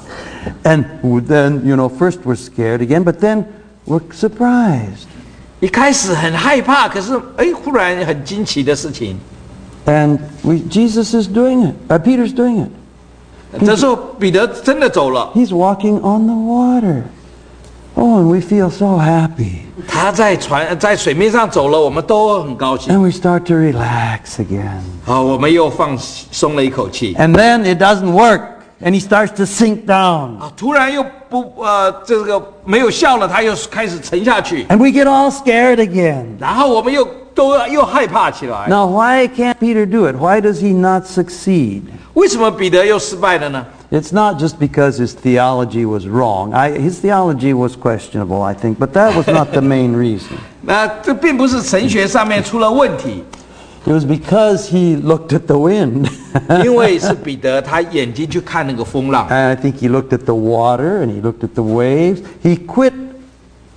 [0.63, 0.85] And
[1.27, 3.45] then, you know, first we're scared again, but then
[3.85, 5.07] we're surprised.
[5.59, 9.17] 一开始很害怕，可是哎，忽然很惊奇的事情。
[9.85, 11.75] And we, Jesus is doing it.
[11.87, 12.69] Uh, Peter's doing it.
[13.65, 17.03] 这时候彼得真的走了， He's walking on the water.
[17.93, 19.63] Oh, and we feel so happy.
[19.87, 22.93] 他在船在水面上走了，我们都很高兴。
[22.93, 24.79] And we start to relax again.
[25.03, 27.13] 好，我们又放松了一口气。
[27.15, 28.41] And then it doesn't work.
[28.83, 30.39] And he starts to sink down.
[30.39, 36.25] 啊，突然又不呃，这个没有笑了，他又开始沉下去， And we get all scared again.
[36.39, 38.67] 然后我们又都又害怕起来。
[38.67, 40.15] Now, why can't Peter do it?
[40.15, 41.83] Why does he not succeed?
[42.15, 43.65] 为什么彼得又失败了呢？
[43.91, 46.53] It's not just because his theology was wrong.
[46.53, 50.37] I, his theology was questionable, I think, but that was not the main reason.
[50.61, 53.23] 那这并不是神学上面出了问题，
[53.85, 56.07] It was because he looked at the wind.
[56.63, 62.19] 因为是彼得他眼睛去看那个风浪， and I think he looked at the water and he looked at the waves.
[62.43, 62.93] He quit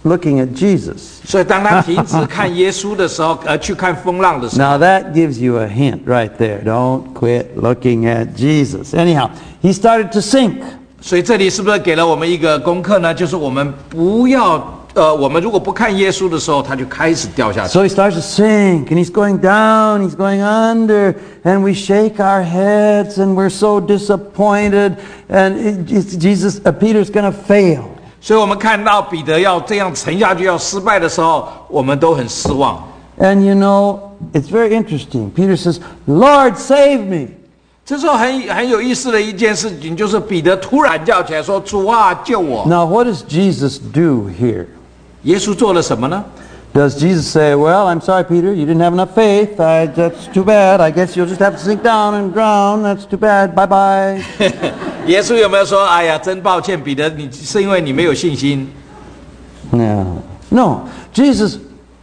[0.05, 1.23] looking at Jesus.
[1.25, 6.63] 所 以当他停止看耶稣的时候，而去看风浪的时候， Now that gives you a hint right there.
[6.63, 8.93] Don't quit looking at Jesus.
[8.93, 9.31] Anyhow,
[9.63, 10.63] he started to sink.
[11.01, 13.15] 所以这里是不是给了我们一个功课呢？
[13.15, 17.73] 就是我们不要 呃，我们如果不看耶稣的时候，他就开始掉下去。
[17.73, 22.19] So he starts to sink and he's going down, he's going under, and we shake
[22.19, 24.97] our heads and we're so disappointed.
[25.29, 27.87] And it, it's Jesus, uh, Peter's going to fail.
[28.21, 32.83] 所以我们看到彼得要这样沉下去要失败的时候，我们都很失望。
[33.19, 33.99] And you know,
[34.33, 35.31] it's very interesting.
[35.31, 37.29] Peter says, Lord, save me.
[37.85, 44.65] 这时候很很有意思的一件事情，就是彼得突然叫起来说：“主啊，救我 Now, what does Jesus do here?！”
[45.23, 46.25] 耶稣做了什么呢？
[46.75, 49.61] Does Jesus say, Well, I'm sorry, Peter, you didn't have enough faith.
[49.61, 50.81] I, that's too bad.
[50.81, 52.83] I guess you'll just have to sink down and drown.
[52.83, 53.55] That's too bad.
[53.55, 54.21] Bye bye.
[55.07, 58.69] 耶稣有没有说：“哎呀，真抱歉，彼得，你是因为你没有信心
[59.71, 60.17] No.
[60.49, 60.81] No.
[61.15, 61.59] Jesus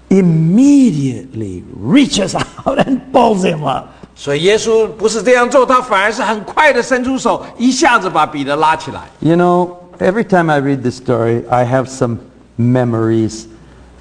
[0.09, 9.01] immediately reaches out and pulls him up.？” 所以耶稣不是这样做，他反而是很快的伸出手，一下子把彼得拉起来。
[9.19, 12.19] You know, every time I read this story, I have some
[12.57, 13.45] memories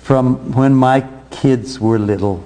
[0.03, 2.39] from when my kids were little.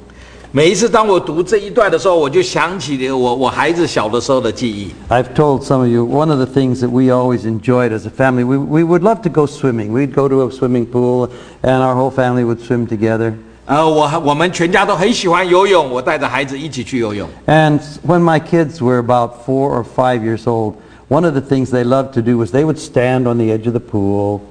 [0.53, 4.93] 每一次当我读这一段的时候，我就想起了我我孩子小的时候的记忆。
[5.09, 8.11] I've told some of you, one of the things that we always enjoyed as a
[8.11, 9.91] family, we, we would love to go swimming.
[9.91, 11.29] We'd go to a swimming pool
[11.63, 13.35] and our whole family would swim together.
[13.67, 17.29] 呃，我我们全家都很喜欢游泳，我带着孩子一起去游泳。
[17.47, 20.75] And when my kids were about four or five years old,
[21.09, 23.67] one of the things they loved to do was they would stand on the edge
[23.67, 24.43] of the pool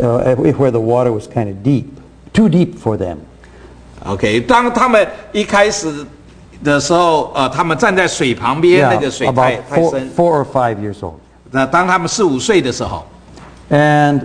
[0.00, 1.86] uh, where the water was kind of deep,
[2.32, 3.18] too deep for them.
[4.04, 5.88] OK，当他们一开始
[6.62, 10.10] 的时候，呃，他们站在水旁边，那 Yeah, 个水太 about 太 four, 深。
[10.14, 11.14] four or five years old.
[11.50, 13.04] 那当他们四五岁的时候，
[13.70, 14.20] And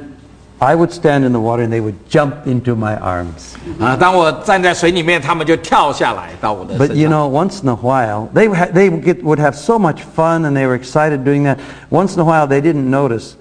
[0.60, 3.56] I would stand in the water and they would jump into my arms.
[3.80, 7.20] 啊，当我站在水里面，他们就跳下来到我的 But 身 you 上。
[7.20, 10.02] know, once in a while, they, would ha- they would, get, would have so much
[10.16, 11.58] fun and they were excited doing that.
[11.90, 13.34] Once in a while, they didn't notice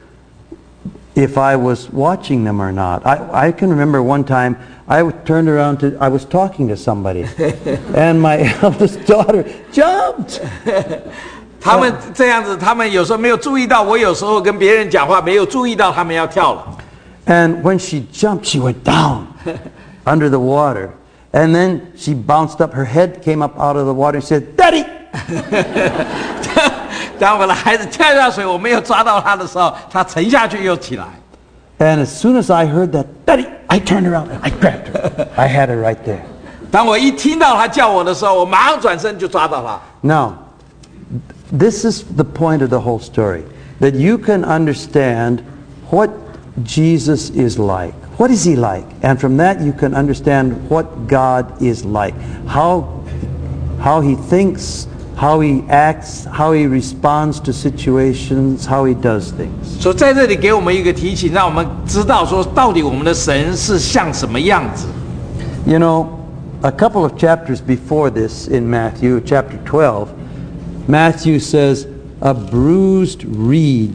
[1.14, 3.04] if I was watching them or not.
[3.04, 4.56] I, I can remember one time
[4.86, 7.26] I w- turned around to, I was talking to somebody,
[7.94, 10.40] and my eldest daughter jumped.
[11.60, 16.64] 他们这样子，他们有时候没有注意到，我有时候跟别人讲话，没有注意到他们要跳了。
[17.26, 19.26] And when she jumped, she went down
[20.04, 20.90] under the water.
[21.32, 24.56] And then she bounced up, her head came up out of the water and said,
[24.56, 24.84] Daddy!
[27.18, 31.04] 当我的孩子跳下水，我没有抓到他的时候，他沉下去又起来。
[31.78, 35.26] And as soon as I heard that, Daddy, I turned around and I grabbed her.
[35.36, 36.20] I had her right there.
[36.70, 39.80] 当我一听到他叫我的时候，我马上转身就抓到他。
[40.02, 40.34] Now,
[41.50, 43.42] this is the point of the whole story
[43.80, 45.40] that you can understand
[45.90, 46.10] what
[46.64, 47.94] Jesus is like.
[48.18, 48.84] What is he like?
[49.00, 52.14] And from that you can understand what God is like.
[52.46, 52.84] How,
[53.82, 59.80] how he thinks, how he acts, how he responds to situations, how he does things.
[59.80, 64.86] 所以在这里给我们一个提醒，让我们知道说，到底我们的神是像什么样子。
[65.66, 66.06] You know,
[66.62, 70.08] a couple of chapters before this in Matthew, chapter 12,
[70.88, 71.86] Matthew says,
[72.22, 73.94] A bruised reed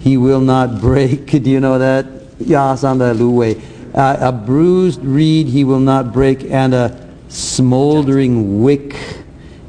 [0.00, 1.26] he will not break.
[1.42, 2.06] Do you know that?
[2.38, 3.60] Ja, Sanda Luwe.
[3.94, 6.90] Uh, a bruised reed he will not break, and a
[7.28, 8.94] smoldering wick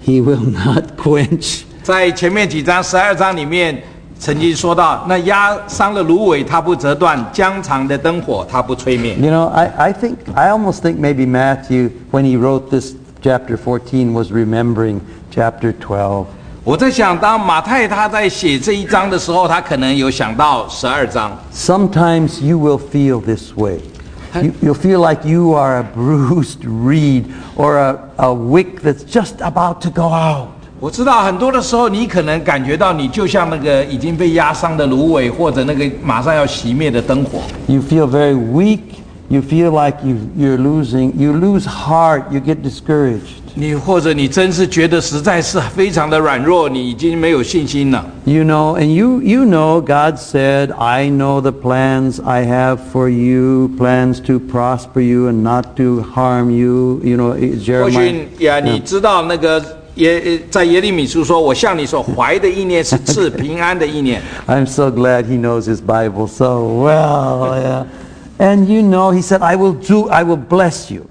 [0.05, 1.61] he will not quench.
[1.83, 3.81] 在前面几章十二章里面，
[4.19, 9.15] 曾经说到，那压伤了芦苇，它不折断；疆场的灯火，它不吹灭。
[9.15, 13.55] You know, I, I think, I almost think maybe Matthew, when he wrote this chapter
[13.55, 14.99] 14, was remembering
[15.33, 16.25] chapter 12.
[16.63, 21.31] 我在想，当马太他在写这一章的时候，他可能有想到十二章。
[21.53, 23.79] Sometimes you will feel this way.
[24.35, 29.39] You, you'll feel like you are a bruised reed or a, a wick that's just
[29.39, 30.49] about to go out.
[30.79, 37.39] 我知道很多的时候，你可能感觉到你就像那个已经被压伤的芦苇，或者那个马上要熄灭的灯火。
[37.65, 38.79] You feel very weak.
[39.31, 41.11] You feel like you, you're losing.
[41.19, 42.31] You lose heart.
[42.31, 43.43] You get discouraged.
[43.55, 48.05] 你或者你真是觉得实在是非常的软弱，你已经没有信心了。
[48.23, 53.09] You know, and you, you know, God said, I know the plans I have for
[53.09, 57.01] you, plans to prosper you and not to harm you.
[57.03, 58.27] You know, 或 Jeremiah.
[58.37, 59.61] 许呀，你知道那个
[59.95, 64.21] 耶在耶利米书说：“我向你所怀的意念是赐平安的意念。
[64.47, 67.59] I'm so glad he knows his Bible so well.
[67.59, 67.85] Yeah.
[68.41, 71.05] And you know, he said, I will do, I will bless you.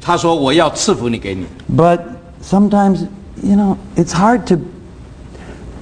[0.00, 1.46] ”他说：“我要赐福你给你。
[1.74, 2.00] But
[2.44, 3.06] sometimes,
[3.42, 4.58] you know, it's hard to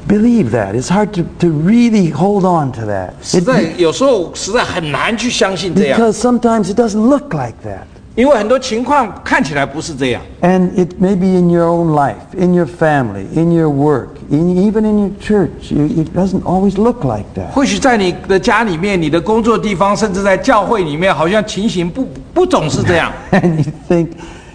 [0.06, 0.74] believe that.
[0.74, 3.14] It's hard to, to really hold on to that.
[3.22, 7.86] ”实 It- 在有时候实在很难去相信这样， because sometimes it doesn't look like that.
[8.14, 10.20] 因为很多情况看起来不是这样。
[10.40, 14.56] And it may be in your own life, in your family, in your work, in,
[14.56, 15.70] even in your church.
[15.70, 17.52] You, it doesn't always look like that.
[17.52, 23.12] 或许在你的家里面、你的工作地方，甚至在教会里面，好像情形不不总是这样。
[23.30, 24.08] And you think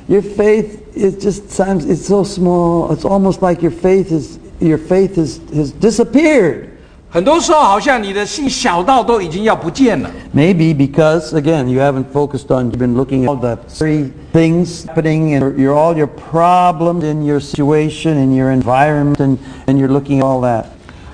[0.08, 2.94] your faith is just times it's so small.
[2.94, 6.68] It's almost like your faith is your faith has, has disappeared.
[7.10, 10.10] 很多时候，好像你的信小到都已经要不见了。
[10.36, 14.86] Maybe because again you haven't focused on you've been looking at all the three things
[14.88, 19.38] happening and your, your all your problems in your situation in your environment and,
[19.68, 20.66] and you're looking at all that.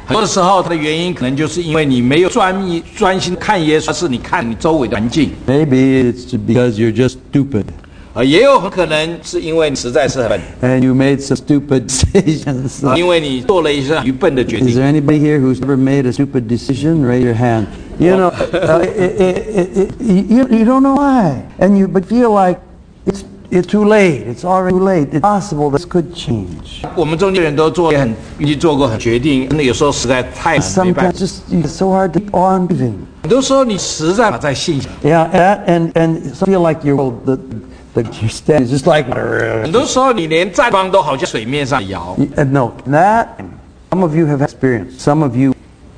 [0.05, 5.31] 很多的时候，它的原因可能就是因为你没有专一专心看耶稣，而是你看你周围的环境。
[5.45, 7.65] Maybe it's because you're just stupid
[8.13, 12.95] 呃，也有很可能是因为你实在是很笨， and you made some stupid decisions.
[12.97, 14.81] 因为你做了一些愚笨的决 Is 定。
[14.81, 17.05] there anybody here who's ever made a stupid decision?
[17.05, 17.67] Raise your hand.
[17.99, 22.31] You know, uh, it, it, it, you, you don't know why, and you but feel
[22.33, 22.59] like
[23.05, 24.23] it's it's too late.
[24.25, 25.09] It's already too late.
[25.11, 26.81] It's possible this could change.
[26.95, 31.25] 我们中间人都做很已经做过很决定，那有时候实在太难没办 Sometimes 法。
[31.25, 32.93] just it's so hard to keep on believing.
[33.21, 37.37] 很多时候你实在在信上， Yeah, that and and some feel like your the
[37.93, 39.09] the your stand is just like
[39.61, 42.15] 很多时候你连站方都好像水面上摇。
[42.35, 43.27] Uh, no that.
[43.91, 44.99] Some of you have experienced.
[44.99, 45.53] Some of you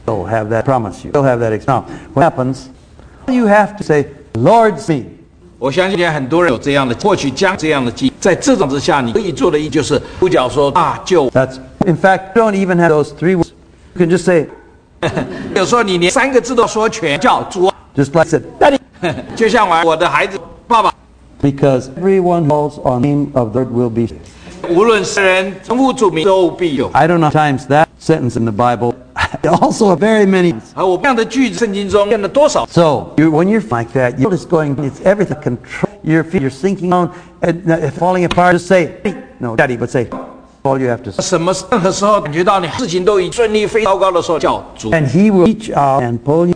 [0.05, 0.63] will have that.
[0.63, 1.11] Promise you.
[1.11, 1.51] Will have that.
[1.51, 2.69] Ex- now, what happens?
[3.27, 5.09] You have to say, "Lord, save me."
[5.59, 11.29] 我相信很多人有这样的，或许将这样的经，在这种之下，你可以做的一就是呼叫说啊救。
[11.29, 13.51] That's in fact, you don't even have those three words.
[13.93, 14.47] You can just say,
[15.53, 18.79] 有时候你连三个字都说全，叫主啊， just like I said, Daddy,
[19.35, 20.51] 就像我我的孩子爸爸，
[21.45, 24.07] because everyone calls on the name of the Lord will be.
[24.07, 24.15] saved.
[24.69, 26.89] 无论是人称呼主名都必有。
[26.93, 28.93] I don't know times that sentence in the Bible.
[29.43, 30.53] also, very many.
[30.75, 32.65] 而我这样的句子，圣经中见了多少？
[32.67, 34.75] So you, when you're like that, you're just going.
[34.75, 35.41] It's everything.
[35.41, 36.41] Control your feet.
[36.41, 37.09] You're sinking down
[37.41, 38.53] and uh, falling apart.
[38.53, 38.91] Just say,
[39.39, 40.09] no, Daddy, but say,
[40.63, 41.23] all you have to say.
[41.23, 46.55] 什么任何时候感觉到你事情都已顺利、非常糟糕的时候，叫主， And He will reach out and pull you.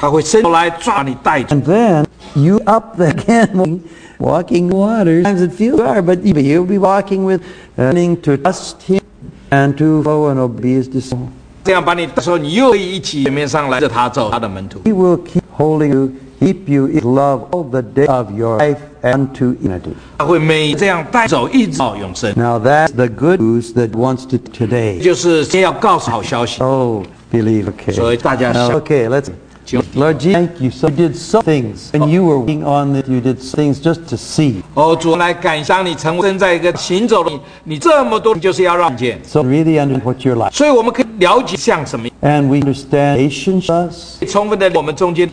[0.00, 1.56] 他会伸手来抓你带走。
[1.56, 2.04] And then
[2.34, 3.80] you up again,
[4.18, 5.22] walking water.
[5.22, 7.40] Sometimes it feels hard, but you'll be walking with,
[7.78, 9.00] uh, learning to trust Him
[9.50, 11.28] and to follow and obey His discipline.
[11.64, 14.80] 这样把你的时候，你又可以一起水面上来着他走他的门徒。
[14.84, 18.76] He will keep holding you, keep you in love all the day of your life
[19.02, 19.94] and to eternity.
[20.18, 22.32] 他会每这样带走，一直到永生。
[22.36, 25.02] Now that's the good news that wants to 这 today.
[25.02, 26.62] 就是先要告诉好消息。
[26.62, 27.02] Oh,
[27.32, 27.64] believe.
[27.72, 27.92] Okay.
[27.94, 29.28] So, 大家 Now, 想- okay, let's.
[29.70, 30.70] 就 Lord Jesus, thank you.
[30.70, 31.90] So you did some things.
[31.92, 34.62] When you were working on this, you did things just to see.
[34.74, 40.52] 哦，主来感谢你成为身在一个行走的你，你这么多就是要让见， So really understand what you're like.
[40.52, 44.24] 所以我们可以了解像什么， And we understand patience.
[44.30, 45.28] 充分的我们中间，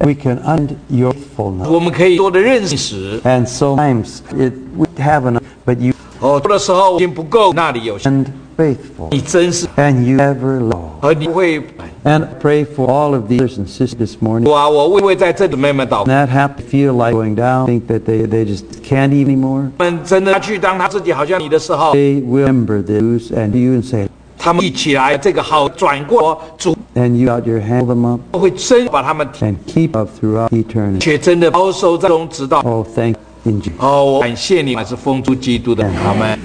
[0.00, 1.68] We can understand your faithfulness.
[1.68, 3.20] 我们可以多的认识。
[3.22, 8.26] And sometimes it, we have enough, but you 哦，多的时候已经不够，那里有限， and
[8.56, 9.08] faithful.
[9.10, 10.90] 你真是， And you never low.
[11.00, 11.60] 而你会，
[12.04, 14.48] And I pray for all of the brothers and sisters this morning.
[14.50, 14.68] 哇！
[14.68, 19.70] 我为为在这里妹妹祷告， That happen feel like going down, think that they, they just can't eat anymore.
[19.78, 24.08] 他们真的去当他自己好像你的时候， They will remember the news and you and say,
[24.38, 31.00] 他们一起来，这个好转过主 and you out your hand them up 会真把他们 and keep up throughout eternity.
[31.00, 33.72] 却真的保守在中，直到 Oh, thank you, in Jesus.
[33.78, 36.38] 哦，我感谢你，还是奉主基督的阿门。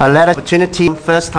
[0.00, 1.36] A letter opportunity first time.